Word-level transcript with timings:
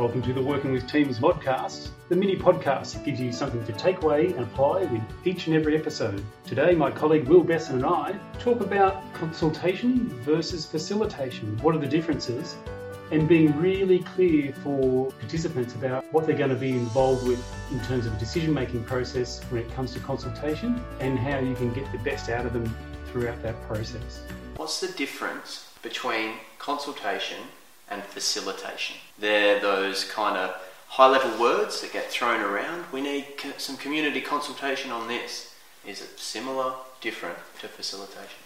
Welcome 0.00 0.22
to 0.22 0.32
the 0.32 0.40
Working 0.40 0.72
with 0.72 0.88
Teams 0.88 1.18
podcast, 1.18 1.88
the 2.08 2.16
mini 2.16 2.34
podcast 2.34 2.94
that 2.94 3.04
gives 3.04 3.20
you 3.20 3.32
something 3.32 3.62
to 3.66 3.72
take 3.72 4.02
away 4.02 4.28
and 4.28 4.40
apply 4.40 4.84
with 4.84 5.02
each 5.26 5.46
and 5.46 5.54
every 5.54 5.76
episode. 5.76 6.24
Today, 6.46 6.74
my 6.74 6.90
colleague 6.90 7.28
Will 7.28 7.44
Besson 7.44 7.74
and 7.74 7.84
I 7.84 8.18
talk 8.38 8.62
about 8.62 9.02
consultation 9.12 10.08
versus 10.22 10.64
facilitation. 10.64 11.58
What 11.58 11.74
are 11.74 11.78
the 11.78 11.86
differences? 11.86 12.56
And 13.10 13.28
being 13.28 13.54
really 13.60 13.98
clear 13.98 14.54
for 14.64 15.12
participants 15.20 15.74
about 15.74 16.10
what 16.14 16.26
they're 16.26 16.34
going 16.34 16.48
to 16.48 16.56
be 16.56 16.70
involved 16.70 17.28
with 17.28 17.44
in 17.70 17.78
terms 17.80 18.06
of 18.06 18.18
decision 18.18 18.54
making 18.54 18.84
process 18.84 19.44
when 19.50 19.60
it 19.60 19.70
comes 19.74 19.92
to 19.92 20.00
consultation 20.00 20.82
and 21.00 21.18
how 21.18 21.40
you 21.40 21.54
can 21.54 21.74
get 21.74 21.92
the 21.92 21.98
best 21.98 22.30
out 22.30 22.46
of 22.46 22.54
them 22.54 22.74
throughout 23.12 23.42
that 23.42 23.60
process. 23.68 24.22
What's 24.56 24.80
the 24.80 24.92
difference 24.92 25.70
between 25.82 26.36
consultation 26.58 27.36
and 27.90 28.02
facilitation? 28.04 28.96
They're 29.18 29.60
those 29.60 30.04
kind 30.04 30.36
of 30.36 30.54
high 30.88 31.08
level 31.08 31.40
words 31.40 31.80
that 31.80 31.92
get 31.92 32.10
thrown 32.10 32.40
around. 32.40 32.84
We 32.92 33.00
need 33.00 33.26
some 33.58 33.76
community 33.76 34.20
consultation 34.20 34.90
on 34.90 35.08
this. 35.08 35.54
Is 35.86 36.02
it 36.02 36.18
similar, 36.18 36.74
different 37.00 37.38
to 37.60 37.68
facilitation? 37.68 38.38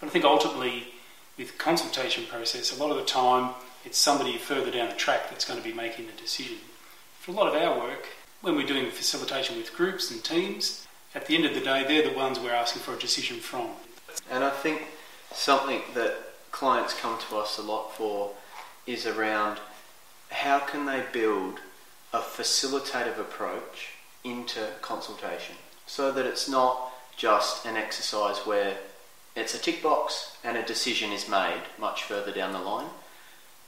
But 0.00 0.06
I 0.06 0.10
think 0.10 0.24
ultimately, 0.24 0.88
with 1.36 1.58
consultation 1.58 2.24
process, 2.24 2.76
a 2.76 2.82
lot 2.82 2.90
of 2.90 2.96
the 2.96 3.04
time 3.04 3.54
it's 3.84 3.98
somebody 3.98 4.36
further 4.38 4.70
down 4.70 4.88
the 4.88 4.94
track 4.94 5.30
that's 5.30 5.44
going 5.44 5.60
to 5.60 5.64
be 5.66 5.74
making 5.74 6.06
the 6.06 6.12
decision. 6.12 6.58
For 7.20 7.30
a 7.30 7.34
lot 7.34 7.46
of 7.46 7.54
our 7.54 7.78
work, 7.78 8.06
when 8.40 8.56
we're 8.56 8.66
doing 8.66 8.90
facilitation 8.90 9.56
with 9.56 9.74
groups 9.74 10.10
and 10.10 10.22
teams, 10.22 10.86
at 11.14 11.26
the 11.26 11.34
end 11.34 11.44
of 11.44 11.54
the 11.54 11.60
day, 11.60 11.84
they're 11.86 12.08
the 12.08 12.16
ones 12.16 12.38
we're 12.38 12.52
asking 12.52 12.82
for 12.82 12.94
a 12.94 12.98
decision 12.98 13.38
from. 13.38 13.70
And 14.30 14.44
I 14.44 14.50
think 14.50 14.82
something 15.32 15.80
that 15.94 16.16
clients 16.50 16.98
come 16.98 17.18
to 17.28 17.36
us 17.36 17.58
a 17.58 17.62
lot 17.62 17.94
for 17.94 18.32
is 18.88 19.06
around 19.06 19.58
how 20.30 20.58
can 20.58 20.86
they 20.86 21.04
build 21.12 21.60
a 22.12 22.18
facilitative 22.18 23.18
approach 23.18 23.90
into 24.24 24.66
consultation 24.80 25.54
so 25.86 26.10
that 26.10 26.24
it's 26.24 26.48
not 26.48 26.90
just 27.16 27.66
an 27.66 27.76
exercise 27.76 28.38
where 28.38 28.78
it's 29.36 29.54
a 29.54 29.58
tick 29.58 29.82
box 29.82 30.36
and 30.42 30.56
a 30.56 30.62
decision 30.62 31.12
is 31.12 31.28
made 31.28 31.62
much 31.78 32.02
further 32.02 32.32
down 32.32 32.52
the 32.52 32.58
line. 32.58 32.88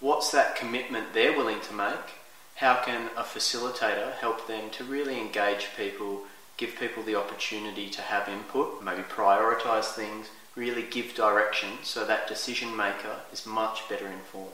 What's 0.00 0.30
that 0.30 0.56
commitment 0.56 1.12
they're 1.12 1.36
willing 1.36 1.60
to 1.60 1.74
make? 1.74 2.16
How 2.56 2.82
can 2.82 3.10
a 3.14 3.22
facilitator 3.22 4.12
help 4.14 4.46
them 4.46 4.70
to 4.70 4.84
really 4.84 5.20
engage 5.20 5.68
people, 5.76 6.22
give 6.56 6.76
people 6.76 7.02
the 7.02 7.16
opportunity 7.16 7.90
to 7.90 8.00
have 8.00 8.28
input, 8.28 8.82
maybe 8.82 9.02
prioritise 9.02 9.92
things, 9.92 10.28
really 10.56 10.82
give 10.82 11.14
direction 11.14 11.70
so 11.82 12.06
that 12.06 12.26
decision 12.26 12.74
maker 12.74 13.16
is 13.32 13.46
much 13.46 13.86
better 13.88 14.06
informed. 14.06 14.52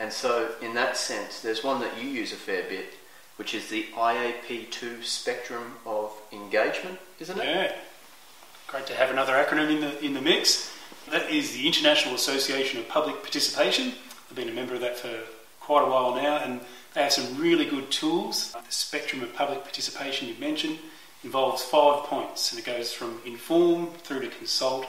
And 0.00 0.10
so, 0.10 0.54
in 0.62 0.72
that 0.74 0.96
sense, 0.96 1.40
there's 1.40 1.62
one 1.62 1.80
that 1.82 2.02
you 2.02 2.08
use 2.08 2.32
a 2.32 2.36
fair 2.36 2.62
bit, 2.66 2.94
which 3.36 3.52
is 3.52 3.68
the 3.68 3.84
IAP2 3.94 5.04
spectrum 5.04 5.74
of 5.84 6.10
engagement, 6.32 6.98
isn't 7.20 7.38
it? 7.38 7.44
Yeah. 7.44 7.72
Great 8.66 8.86
to 8.86 8.94
have 8.94 9.10
another 9.10 9.34
acronym 9.34 9.70
in 9.70 9.80
the, 9.82 10.04
in 10.04 10.14
the 10.14 10.22
mix. 10.22 10.72
That 11.10 11.30
is 11.30 11.52
the 11.52 11.66
International 11.66 12.14
Association 12.14 12.80
of 12.80 12.88
Public 12.88 13.20
Participation. 13.20 13.92
I've 14.30 14.36
been 14.36 14.48
a 14.48 14.52
member 14.52 14.74
of 14.74 14.80
that 14.80 14.98
for 14.98 15.14
quite 15.60 15.82
a 15.86 15.90
while 15.90 16.14
now, 16.14 16.38
and 16.38 16.60
they 16.94 17.02
have 17.02 17.12
some 17.12 17.36
really 17.36 17.66
good 17.66 17.90
tools. 17.90 18.52
The 18.52 18.62
spectrum 18.70 19.22
of 19.22 19.34
public 19.34 19.64
participation 19.64 20.28
you 20.28 20.34
mentioned 20.40 20.78
involves 21.22 21.62
five 21.62 22.04
points, 22.04 22.52
and 22.52 22.58
it 22.58 22.64
goes 22.64 22.90
from 22.90 23.20
inform 23.26 23.88
through 23.98 24.20
to 24.20 24.28
consult, 24.28 24.86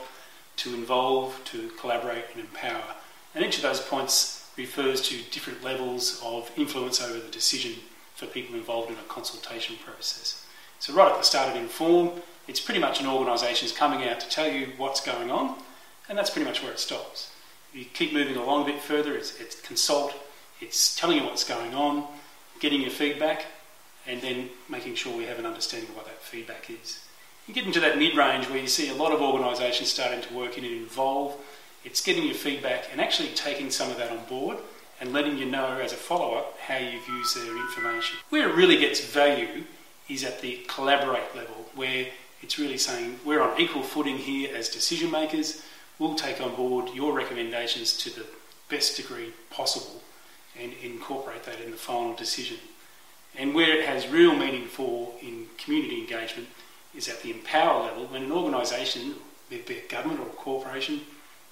to 0.57 0.73
involve, 0.73 1.37
to 1.45 1.67
collaborate 1.79 2.25
and 2.33 2.39
empower. 2.39 2.95
And 3.35 3.43
each 3.43 3.57
of 3.57 3.63
those 3.63 3.81
points 3.81 4.40
refers 4.57 5.01
to 5.09 5.21
different 5.31 5.63
levels 5.63 6.21
of 6.23 6.51
influence 6.57 7.01
over 7.01 7.19
the 7.19 7.31
decision 7.31 7.73
for 8.15 8.25
people 8.25 8.55
involved 8.55 8.89
in 8.89 8.97
a 8.97 9.03
consultation 9.07 9.75
process. 9.83 10.45
So, 10.79 10.93
right 10.93 11.11
at 11.11 11.17
the 11.17 11.23
start 11.23 11.49
of 11.49 11.55
Inform, 11.55 12.21
it's 12.47 12.59
pretty 12.59 12.79
much 12.79 12.99
an 12.99 13.07
organisation 13.07 13.67
is 13.67 13.71
coming 13.71 14.07
out 14.07 14.19
to 14.19 14.29
tell 14.29 14.51
you 14.51 14.69
what's 14.77 14.99
going 14.99 15.31
on, 15.31 15.57
and 16.09 16.17
that's 16.17 16.29
pretty 16.29 16.47
much 16.47 16.61
where 16.61 16.71
it 16.71 16.79
stops. 16.79 17.31
If 17.71 17.79
you 17.79 17.85
keep 17.85 18.13
moving 18.13 18.35
along 18.35 18.63
a 18.63 18.73
bit 18.73 18.81
further, 18.81 19.15
it's, 19.15 19.39
it's 19.39 19.59
consult, 19.61 20.13
it's 20.59 20.95
telling 20.95 21.17
you 21.17 21.23
what's 21.23 21.43
going 21.43 21.73
on, 21.73 22.05
getting 22.59 22.81
your 22.81 22.91
feedback, 22.91 23.45
and 24.07 24.21
then 24.21 24.49
making 24.69 24.95
sure 24.95 25.15
we 25.15 25.25
have 25.25 25.39
an 25.39 25.45
understanding 25.45 25.89
of 25.89 25.95
what 25.95 26.05
that 26.05 26.21
feedback 26.21 26.69
is. 26.69 27.05
You 27.47 27.53
get 27.53 27.65
into 27.65 27.79
that 27.79 27.97
mid 27.97 28.15
range 28.15 28.49
where 28.49 28.59
you 28.59 28.67
see 28.67 28.89
a 28.89 28.93
lot 28.93 29.11
of 29.11 29.21
organisations 29.21 29.89
starting 29.89 30.21
to 30.21 30.33
work 30.33 30.57
in 30.57 30.63
and 30.63 30.73
involve. 30.73 31.35
It's 31.83 32.01
getting 32.01 32.25
your 32.25 32.35
feedback 32.35 32.85
and 32.91 33.01
actually 33.01 33.29
taking 33.29 33.71
some 33.71 33.89
of 33.89 33.97
that 33.97 34.11
on 34.11 34.23
board 34.25 34.57
and 34.99 35.11
letting 35.11 35.37
you 35.37 35.45
know 35.45 35.79
as 35.79 35.93
a 35.93 35.95
follow 35.95 36.35
up 36.35 36.57
how 36.59 36.77
you've 36.77 37.07
used 37.07 37.35
their 37.35 37.57
information. 37.57 38.17
Where 38.29 38.49
it 38.49 38.55
really 38.55 38.77
gets 38.77 39.03
value 39.03 39.63
is 40.07 40.23
at 40.23 40.41
the 40.41 40.59
collaborate 40.67 41.35
level, 41.35 41.65
where 41.73 42.07
it's 42.41 42.59
really 42.59 42.77
saying 42.77 43.19
we're 43.25 43.41
on 43.41 43.59
equal 43.59 43.81
footing 43.81 44.17
here 44.17 44.55
as 44.55 44.69
decision 44.69 45.09
makers. 45.09 45.63
We'll 45.97 46.15
take 46.15 46.39
on 46.39 46.55
board 46.55 46.89
your 46.93 47.13
recommendations 47.13 47.97
to 47.97 48.09
the 48.11 48.25
best 48.69 48.97
degree 48.97 49.33
possible 49.49 50.01
and 50.59 50.73
incorporate 50.83 51.43
that 51.43 51.61
in 51.61 51.71
the 51.71 51.77
final 51.77 52.13
decision. 52.13 52.57
And 53.37 53.55
where 53.55 53.77
it 53.77 53.85
has 53.85 54.07
real 54.07 54.35
meaning 54.35 54.67
for 54.67 55.13
in 55.21 55.47
community 55.57 55.99
engagement 55.99 56.47
is 56.95 57.07
at 57.07 57.21
the 57.21 57.31
empower 57.31 57.83
level 57.83 58.05
when 58.07 58.23
an 58.23 58.31
organisation, 58.31 59.15
be 59.49 59.57
it 59.57 59.89
government 59.89 60.19
or 60.19 60.27
a 60.27 60.31
corporation, 60.31 61.01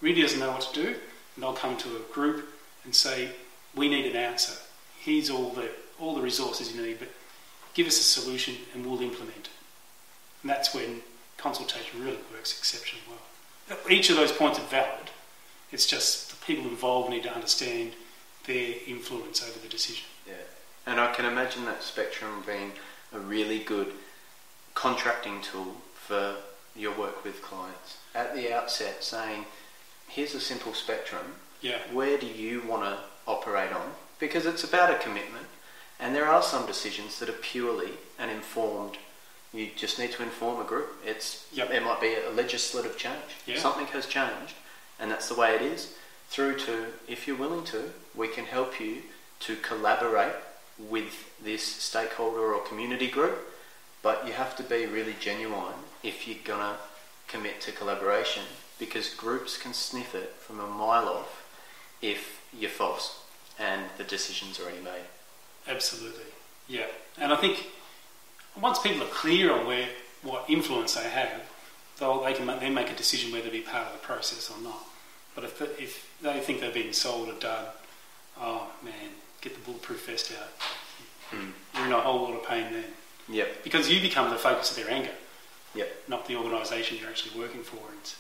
really 0.01 0.21
doesn't 0.21 0.39
know 0.39 0.51
what 0.51 0.61
to 0.61 0.73
do, 0.73 0.87
and 0.87 1.43
they'll 1.43 1.53
come 1.53 1.77
to 1.77 1.95
a 1.95 2.13
group 2.13 2.49
and 2.83 2.95
say, 2.95 3.31
"We 3.75 3.87
need 3.89 4.05
an 4.05 4.15
answer. 4.15 4.53
Here's 4.99 5.29
all 5.29 5.51
the 5.51 5.69
all 5.99 6.15
the 6.15 6.21
resources 6.21 6.73
you 6.73 6.81
need, 6.81 6.99
but 6.99 7.09
give 7.73 7.87
us 7.87 7.99
a 7.99 8.03
solution 8.03 8.55
and 8.73 8.85
we'll 8.85 9.01
implement 9.01 9.37
it." 9.37 9.49
And 10.41 10.49
that's 10.49 10.73
when 10.73 11.01
consultation 11.37 12.03
really 12.03 12.19
works 12.31 12.57
exceptionally 12.57 13.03
well. 13.07 13.79
Each 13.89 14.09
of 14.09 14.15
those 14.15 14.31
points 14.31 14.59
are 14.59 14.63
valid. 14.63 15.11
It's 15.71 15.85
just 15.85 16.29
the 16.29 16.45
people 16.45 16.65
involved 16.69 17.09
need 17.09 17.23
to 17.23 17.33
understand 17.33 17.93
their 18.45 18.75
influence 18.87 19.43
over 19.43 19.59
the 19.59 19.67
decision. 19.67 20.05
Yeah. 20.25 20.33
And 20.85 20.99
I 20.99 21.13
can 21.13 21.25
imagine 21.25 21.65
that 21.65 21.83
spectrum 21.83 22.43
being 22.45 22.71
a 23.13 23.19
really 23.19 23.59
good 23.59 23.93
contracting 24.73 25.41
tool 25.41 25.75
for 25.93 26.37
your 26.75 26.93
work 26.93 27.23
with 27.23 27.41
clients. 27.41 27.97
At 28.15 28.35
the 28.35 28.51
outset, 28.53 29.03
saying, 29.03 29.45
here's 30.09 30.35
a 30.35 30.39
simple 30.39 30.73
spectrum. 30.73 31.35
Yeah. 31.61 31.79
Where 31.91 32.17
do 32.17 32.27
you 32.27 32.61
want 32.67 32.83
to 32.83 32.97
operate 33.27 33.71
on? 33.71 33.91
Because 34.19 34.45
it's 34.45 34.63
about 34.63 34.91
a 34.91 34.95
commitment. 34.97 35.45
And 35.99 36.15
there 36.15 36.27
are 36.27 36.41
some 36.41 36.65
decisions 36.65 37.19
that 37.19 37.29
are 37.29 37.33
purely 37.33 37.91
and 38.17 38.31
informed. 38.31 38.97
You 39.53 39.69
just 39.75 39.99
need 39.99 40.11
to 40.13 40.23
inform 40.23 40.61
a 40.61 40.63
group. 40.63 40.89
It's 41.05 41.45
Yep. 41.51 41.71
it 41.71 41.83
might 41.83 41.99
be 41.99 42.15
a 42.15 42.29
legislative 42.29 42.97
change. 42.97 43.35
Yeah. 43.45 43.59
Something 43.59 43.87
has 43.87 44.05
changed, 44.05 44.53
and 44.99 45.11
that's 45.11 45.27
the 45.27 45.35
way 45.35 45.55
it 45.55 45.61
is. 45.61 45.93
Through 46.29 46.59
to, 46.59 46.93
if 47.07 47.27
you're 47.27 47.35
willing 47.35 47.63
to, 47.65 47.91
we 48.15 48.27
can 48.27 48.45
help 48.45 48.79
you 48.79 49.01
to 49.41 49.55
collaborate 49.57 50.35
with 50.77 51.29
this 51.43 51.63
stakeholder 51.63 52.53
or 52.53 52.61
community 52.61 53.07
group, 53.07 53.37
but 54.01 54.25
you 54.27 54.33
have 54.33 54.55
to 54.57 54.63
be 54.63 54.85
really 54.85 55.15
genuine 55.19 55.73
if 56.03 56.27
you're 56.27 56.37
going 56.45 56.59
to 56.59 56.77
commit 57.27 57.59
to 57.61 57.71
collaboration 57.71 58.43
because 58.79 59.13
groups 59.13 59.57
can 59.57 59.73
sniff 59.73 60.15
it 60.15 60.33
from 60.39 60.59
a 60.59 60.67
mile 60.67 61.07
off 61.07 61.45
if 62.01 62.41
you're 62.57 62.69
false 62.69 63.21
and 63.59 63.81
the 63.97 64.03
decision's 64.03 64.59
already 64.59 64.81
made. 64.81 65.05
Absolutely. 65.67 66.23
Yeah. 66.67 66.85
And 67.17 67.33
I 67.33 67.35
think 67.35 67.67
once 68.59 68.79
people 68.79 69.03
are 69.03 69.09
clear 69.09 69.51
on 69.51 69.67
where 69.67 69.89
what 70.23 70.49
influence 70.49 70.95
they 70.95 71.09
have, 71.09 71.41
they'll, 71.99 72.23
they 72.23 72.33
can 72.33 72.47
then 72.47 72.73
make 72.73 72.89
a 72.89 72.95
decision 72.95 73.31
whether 73.31 73.45
to 73.45 73.51
be 73.51 73.61
part 73.61 73.87
of 73.87 73.93
the 73.93 73.99
process 73.99 74.49
or 74.49 74.61
not. 74.63 74.79
But 75.35 75.43
if, 75.43 75.59
the, 75.59 75.65
if 75.81 76.09
they 76.21 76.39
think 76.39 76.61
they've 76.61 76.73
been 76.73 76.93
sold 76.93 77.29
or 77.29 77.39
done, 77.39 77.65
oh 78.39 78.69
man, 78.83 78.93
get 79.41 79.53
the 79.53 79.61
bulletproof 79.61 80.05
vest 80.07 80.31
out. 80.39 81.37
Mm. 81.37 81.51
You're 81.75 81.85
in 81.85 81.91
a 81.91 81.99
whole 82.01 82.23
lot 82.23 82.33
of 82.33 82.47
pain 82.47 82.73
then. 82.73 82.85
Yep. 83.29 83.63
Because 83.63 83.89
you 83.89 84.01
become 84.01 84.29
the 84.29 84.37
focus 84.37 84.71
of 84.71 84.77
their 84.83 84.91
anger, 84.91 85.11
Yep. 85.75 86.03
not 86.07 86.27
the 86.27 86.35
organisation 86.35 86.97
you're 86.99 87.09
actually 87.09 87.39
working 87.39 87.61
for. 87.61 87.77
It's, 88.01 88.15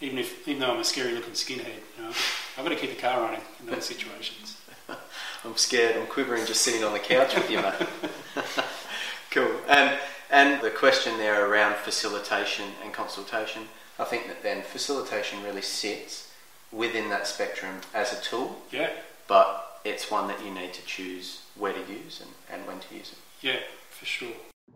even 0.00 0.18
if, 0.18 0.46
even 0.48 0.60
though 0.60 0.72
I'm 0.72 0.80
a 0.80 0.84
scary 0.84 1.12
looking 1.12 1.32
skinhead, 1.32 1.80
you 1.96 2.02
know, 2.02 2.08
I've 2.08 2.64
got 2.64 2.68
to 2.68 2.76
keep 2.76 2.90
the 2.90 3.00
car 3.00 3.20
running 3.20 3.40
in 3.60 3.66
those 3.66 3.84
situations. 3.84 4.56
I'm 5.44 5.56
scared. 5.56 5.96
I'm 5.96 6.06
quivering 6.06 6.46
just 6.46 6.62
sitting 6.62 6.84
on 6.84 6.92
the 6.92 6.98
couch 6.98 7.34
with 7.34 7.50
you, 7.50 7.60
mate. 7.60 7.74
cool. 9.30 9.50
And 9.68 9.98
and 10.30 10.60
the 10.62 10.70
question 10.70 11.16
there 11.18 11.48
around 11.48 11.76
facilitation 11.76 12.64
and 12.82 12.92
consultation, 12.92 13.62
I 13.98 14.04
think 14.04 14.26
that 14.26 14.42
then 14.42 14.62
facilitation 14.62 15.42
really 15.44 15.62
sits 15.62 16.32
within 16.72 17.08
that 17.10 17.26
spectrum 17.26 17.76
as 17.94 18.12
a 18.12 18.20
tool, 18.20 18.60
Yeah, 18.72 18.90
but 19.28 19.80
it's 19.84 20.10
one 20.10 20.26
that 20.28 20.44
you 20.44 20.50
need 20.50 20.72
to 20.74 20.84
choose 20.86 21.42
where 21.56 21.72
to 21.72 21.78
use 21.92 22.20
and, 22.20 22.30
and 22.50 22.66
when 22.66 22.80
to 22.80 22.94
use 22.96 23.12
it. 23.12 23.18
yeah, 23.46 23.60
for 23.90 24.06
sure. 24.06 24.32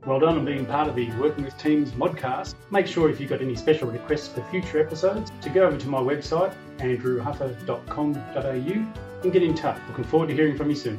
Well 0.09 0.21
done 0.21 0.39
on 0.39 0.45
being 0.47 0.65
part 0.65 0.89
of 0.89 0.95
the 0.95 1.11
Working 1.21 1.45
with 1.45 1.59
Teams 1.59 1.91
modcast. 1.91 2.55
Make 2.71 2.87
sure 2.87 3.11
if 3.11 3.21
you've 3.21 3.29
got 3.29 3.43
any 3.43 3.55
special 3.55 3.91
requests 3.91 4.29
for 4.29 4.43
future 4.45 4.81
episodes 4.81 5.31
to 5.43 5.51
go 5.51 5.67
over 5.67 5.77
to 5.77 5.87
my 5.87 5.99
website, 5.99 6.55
andrewhuffer.com.au, 6.79 9.23
and 9.23 9.33
get 9.33 9.43
in 9.43 9.55
touch. 9.55 9.79
Looking 9.89 10.05
forward 10.05 10.29
to 10.29 10.35
hearing 10.35 10.57
from 10.57 10.71
you 10.71 10.77
soon. 10.77 10.99